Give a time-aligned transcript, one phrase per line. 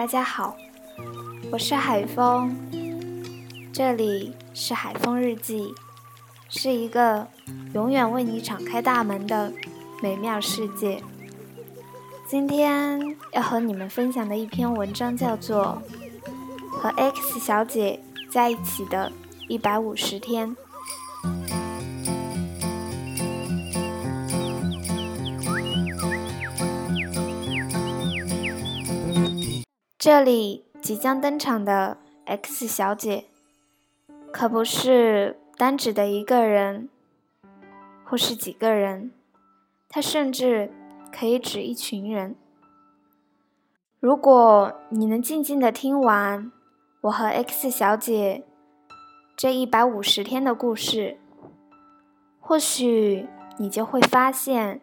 [0.00, 0.56] 大家好，
[1.52, 2.56] 我是海风，
[3.70, 5.74] 这里是海风日记，
[6.48, 7.28] 是一个
[7.74, 9.52] 永远为你敞开大门的
[10.00, 11.02] 美妙世界。
[12.26, 15.82] 今天要和你们分享的一篇文章叫做
[16.78, 18.00] 《和 X 小姐
[18.32, 19.12] 在一起的
[19.48, 20.56] 一百五十天》。
[30.00, 33.26] 这里即将登场的 X 小姐，
[34.32, 36.88] 可不是单指的一个人，
[38.02, 39.12] 或是几个人，
[39.90, 40.72] 她甚至
[41.12, 42.34] 可以指一群人。
[43.98, 46.50] 如果你能静静的听完
[47.02, 48.46] 我和 X 小姐
[49.36, 51.18] 这一百五十天的故事，
[52.40, 54.80] 或许你就会发现，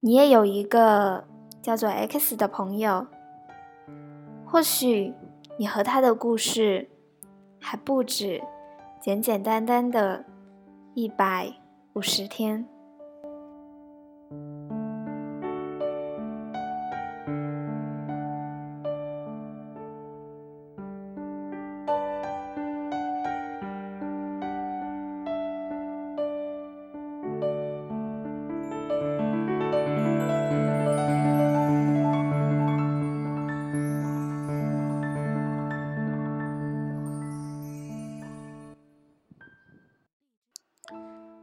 [0.00, 1.28] 你也有一个
[1.62, 3.06] 叫做 X 的朋友。
[4.50, 5.14] 或许
[5.58, 6.90] 你和他的故事
[7.60, 8.42] 还不止
[9.00, 10.24] 简简单单的
[10.92, 11.54] 一百
[11.92, 12.66] 五十天。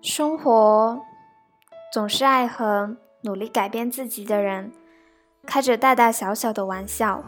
[0.08, 1.02] 生活
[1.92, 4.72] 总是爱和努力改变自己的人
[5.46, 7.26] 开着大大小小的玩笑。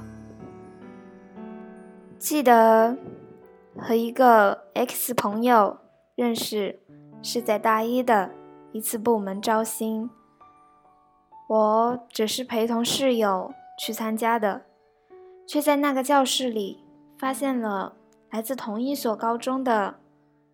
[2.17, 2.97] 记得
[3.77, 5.77] 和一个 X 朋友
[6.15, 6.79] 认识
[7.21, 8.31] 是在大一的
[8.71, 10.09] 一次部门招新，
[11.49, 14.61] 我只是陪同室友去参加的，
[15.45, 16.81] 却在那个教室里
[17.17, 17.97] 发现了
[18.29, 19.99] 来自同一所高中的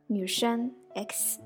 [0.07, 1.39] 女生 X。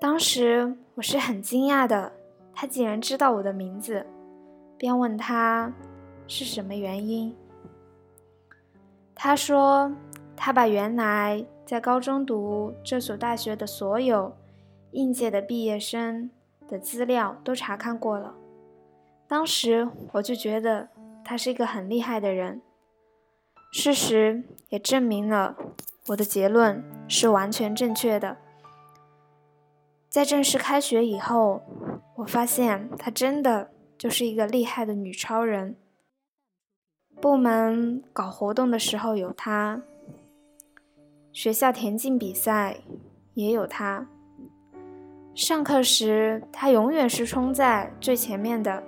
[0.00, 2.12] 当时我是很惊讶的，
[2.54, 4.06] 他竟然知道我的名字，
[4.76, 5.72] 便问他
[6.28, 7.34] 是什么原因。
[9.14, 9.90] 他说
[10.36, 14.32] 他把原来在高中读这所大学的所有
[14.92, 16.30] 应届的毕业生
[16.68, 18.32] 的资料都查看过了。
[19.26, 20.88] 当时我就觉得
[21.24, 22.62] 他是一个很厉害的人。
[23.72, 25.56] 事实也证明了
[26.06, 28.36] 我的结论是完全正确的。
[30.08, 31.62] 在正式开学以后，
[32.16, 35.76] 我发现她真的就是一个厉害的女超人。
[37.20, 39.82] 部门搞活动的时候有她，
[41.32, 42.78] 学校田径比赛
[43.34, 44.08] 也有她，
[45.34, 48.82] 上课时她永远是冲在最前面的，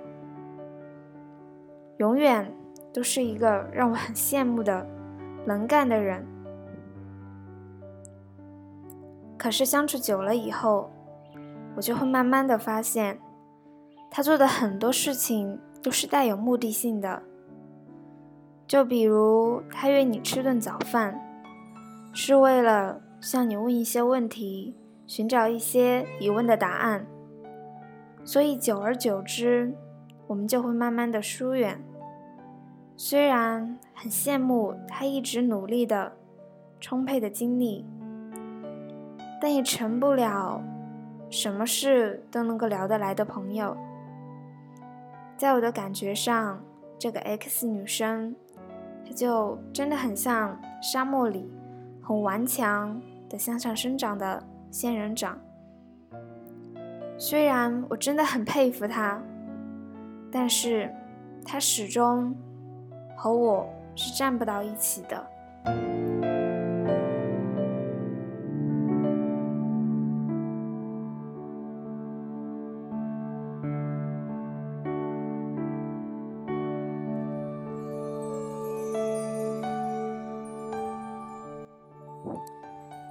[1.97, 2.51] 永远
[2.91, 4.87] 都是一个让我很羡慕的
[5.45, 6.25] 能干的人。
[9.37, 10.89] 可是相处久了以后，
[11.75, 13.19] 我就会慢慢的发现，
[14.09, 17.23] 他做的很多事情都是带有目的性的。
[18.67, 21.19] 就比如他约你吃顿早饭，
[22.13, 27.05] 是为了向你问一些问题，寻找一些疑问的答案。
[28.23, 29.73] 所以久而久之，
[30.27, 31.83] 我们就会慢慢的疏远。
[32.95, 36.13] 虽然很羡慕他一直努力的、
[36.79, 37.85] 充沛的精力，
[39.41, 40.61] 但也成不了。
[41.31, 43.75] 什么事都能够聊得来的朋友，
[45.37, 46.61] 在我的感觉上，
[46.99, 48.35] 这个 X 女生，
[49.05, 51.49] 她就真的很像沙漠里
[52.03, 55.39] 很顽强的向上生长的仙人掌。
[57.17, 59.23] 虽然我真的很佩服她，
[60.29, 60.93] 但是
[61.45, 62.35] 她始终
[63.15, 63.65] 和我
[63.95, 65.25] 是站不到一起的。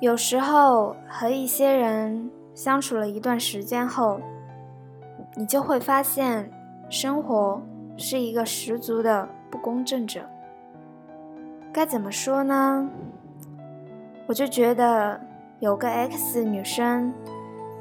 [0.01, 4.19] 有时候和一些人相处了一段时间后，
[5.37, 6.51] 你就会发现，
[6.89, 7.61] 生活
[7.99, 10.23] 是一个十足的不公正者。
[11.71, 12.89] 该怎么说呢？
[14.27, 15.21] 我就觉得
[15.59, 17.13] 有个 X 女生，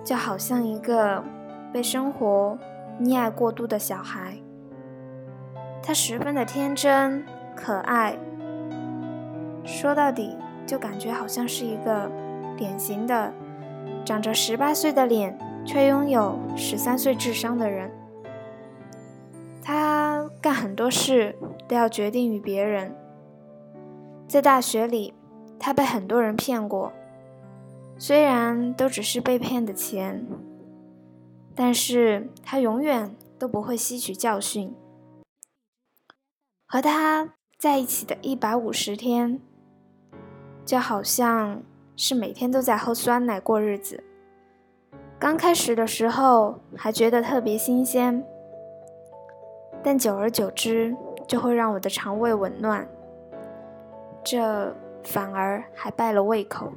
[0.03, 1.23] 就好像一个
[1.71, 2.57] 被生活
[2.99, 4.37] 溺爱过度的小孩。
[5.81, 7.23] 她十分的天真
[7.55, 8.17] 可爱，
[9.63, 10.35] 说到底。
[10.69, 12.11] 就感觉好像是一个
[12.55, 13.33] 典型的
[14.05, 15.35] 长着十八岁的脸
[15.65, 17.89] 却拥有十三岁智商的人。
[19.63, 21.35] 他干很多事
[21.67, 22.95] 都要决定于别人。
[24.27, 25.11] 在大学里，
[25.57, 26.93] 他被很多人骗过，
[27.97, 30.23] 虽然都只是被骗的钱，
[31.55, 34.75] 但是他永远都不会吸取教训。
[36.67, 39.41] 和他在一起的一百五十天，
[40.69, 41.59] 就好像
[41.95, 44.03] 是每天都在喝酸奶过日子。
[45.17, 48.23] 刚开始的时候还觉得特别新鲜，
[49.81, 50.95] 但久而久之
[51.27, 52.87] 就会让我的肠胃紊乱，
[54.23, 54.71] 这
[55.03, 56.71] 反而还败了胃口。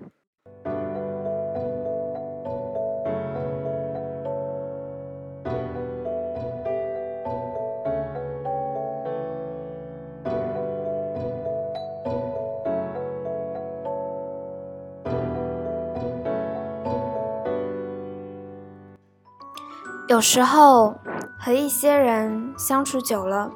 [20.12, 20.94] 有时候
[21.38, 23.50] 和一些人相处久了，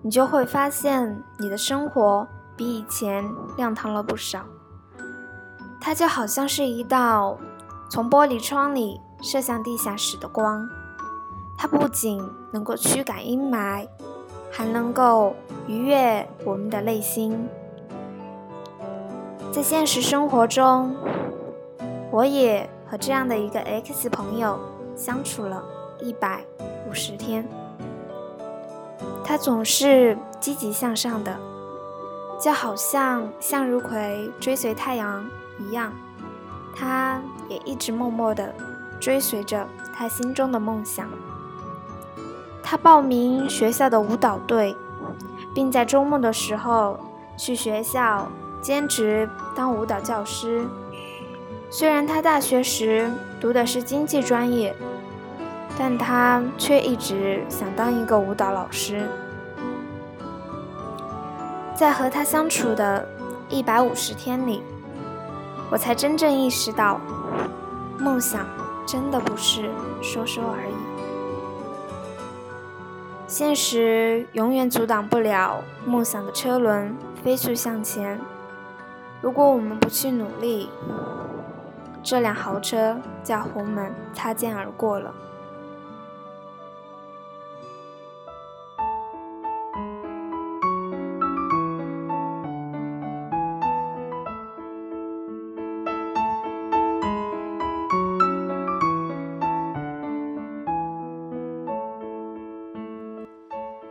[0.00, 2.24] 你就会发现你的生活
[2.54, 4.44] 比以前亮堂了不少。
[5.80, 7.36] 它就好像是一道
[7.90, 10.68] 从玻璃窗里射向地下室的光，
[11.58, 12.22] 它不仅
[12.52, 13.88] 能够驱赶阴霾，
[14.52, 15.34] 还能够
[15.66, 17.48] 愉悦我们的内心。
[19.50, 20.94] 在现实生活中，
[22.12, 24.60] 我也和这样的一个 X 朋友。
[24.96, 25.62] 相处了
[26.00, 26.42] 一百
[26.88, 27.46] 五十天，
[29.22, 31.36] 他总是积极向上的，
[32.40, 35.24] 就好像向日葵追随太阳
[35.58, 35.92] 一样。
[36.74, 38.54] 他也一直默默的
[38.98, 41.08] 追随着他心中的梦想。
[42.62, 44.74] 他报名学校的舞蹈队，
[45.54, 46.98] 并在周末的时候
[47.36, 48.26] 去学校
[48.60, 50.66] 兼职当舞蹈教师。
[51.68, 53.10] 虽然他大学时
[53.40, 54.74] 读的是经济专业，
[55.78, 59.02] 但他却一直想当一个舞蹈老师。
[61.74, 63.06] 在和他相处的
[63.50, 64.62] 一百五十天里，
[65.70, 67.00] 我才真正意识到，
[67.98, 68.46] 梦想
[68.86, 69.70] 真的不是
[70.00, 70.74] 说说而已。
[73.26, 78.18] 现实永远阻挡不了梦想的车轮飞速向前。
[79.20, 80.70] 如果我们不去努力，
[82.08, 85.12] 这辆豪车就要和我们擦肩而过了。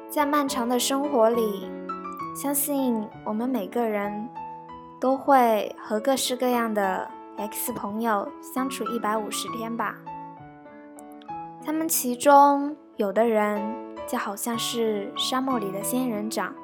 [0.10, 1.70] 在漫长的生活里，
[2.34, 4.30] 相信我们每个人
[5.02, 7.12] 都会和各式各样的。
[7.38, 9.98] X 朋友相处一百五十天吧，
[11.66, 13.62] 他们其中有的人
[14.08, 16.56] 就好像是沙漠里的仙人掌，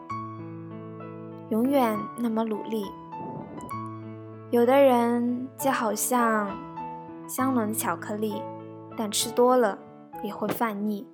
[1.50, 2.86] 永远那么努力；
[4.50, 6.50] 有的人就好像
[7.28, 8.42] 香浓巧克力，
[8.98, 9.78] 但吃多了
[10.24, 11.06] 也会犯腻；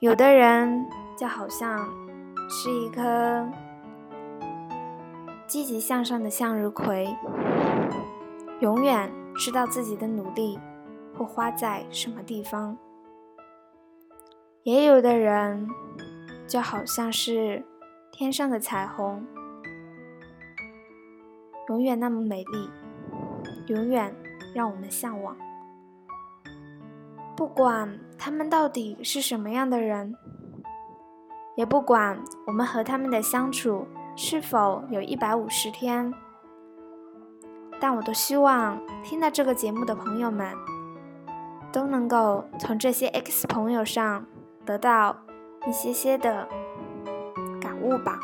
[0.00, 0.84] 有的人
[1.16, 1.88] 就好像
[2.48, 3.46] 是一颗。
[5.46, 7.14] 积极向上的向日葵，
[8.62, 10.56] 永远知道自己的努力
[11.12, 12.78] 会花在什么地方。
[14.62, 15.68] 也有的人
[16.46, 17.64] 就好像是
[18.12, 19.26] 天上的彩虹，
[21.70, 22.70] 永远那么美丽，
[23.66, 24.14] 永远
[24.54, 25.36] 让我们向往。
[27.34, 30.14] 不管他们到底是什么样的人，
[31.56, 33.84] 也不管我们和他们的相处。
[34.14, 36.12] 是否有一百五十天？
[37.82, 40.46] 但我都希望听到这个节目的朋友们，
[41.72, 44.24] 都能够从这些 X 朋友上
[44.64, 45.16] 得到
[45.66, 46.46] 一些些的
[47.60, 48.20] 感悟吧。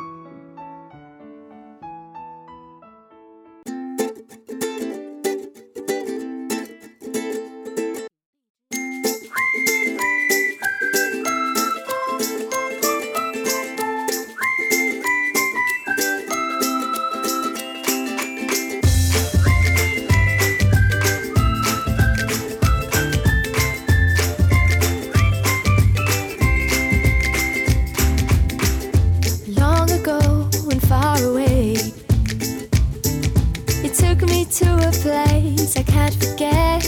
[33.99, 36.81] took me to a place I can't forget.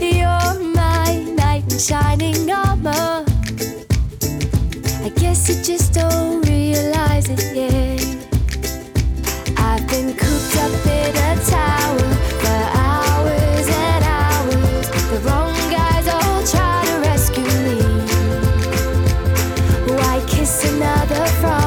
[0.00, 3.24] You're my knight in shining armor.
[5.06, 8.02] I guess you just don't realize it yet.
[9.56, 12.08] I've been cooped up in a tower
[12.42, 14.86] for hours and hours.
[15.12, 17.78] The wrong guys all try to rescue me.
[19.94, 21.65] Why kiss another frog?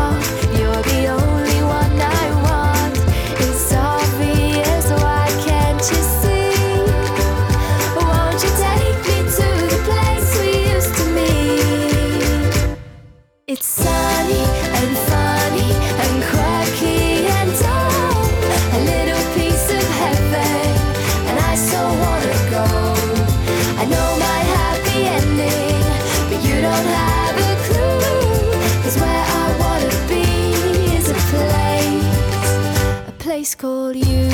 [33.59, 34.29] called you.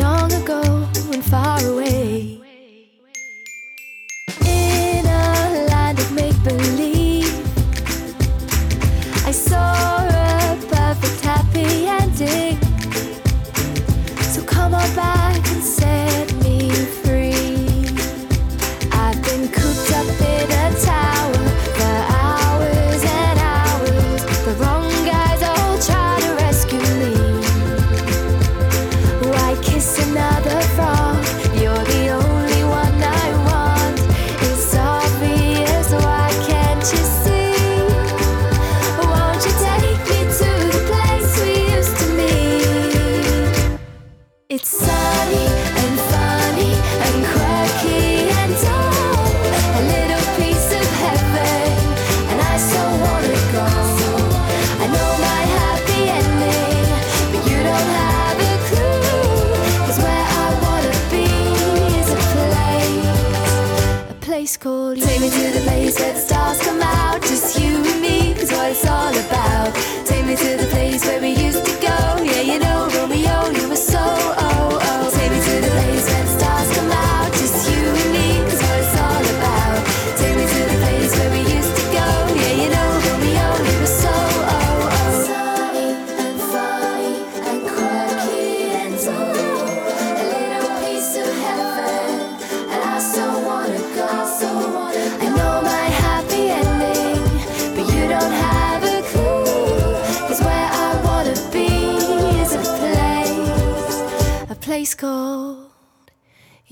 [0.00, 2.40] Long ago and far away,
[4.44, 6.81] in a land of make believe.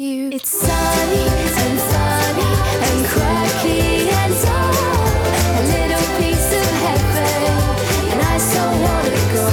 [0.00, 0.30] you.
[0.32, 1.28] It's sunny
[1.62, 2.52] and funny
[2.88, 4.72] and quirky and dull.
[5.58, 7.52] A little piece of heaven,
[8.10, 9.44] and I so wanna go.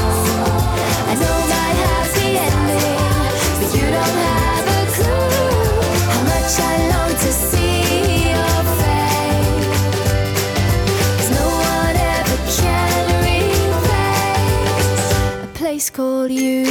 [1.11, 3.03] I know my happy ending,
[3.59, 5.35] but you don't have a clue
[6.11, 9.67] how much I long to see your face.
[11.35, 13.03] No one ever can
[13.67, 14.23] replace
[15.43, 16.65] a place called you.